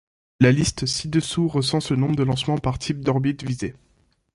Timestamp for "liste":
0.51-0.87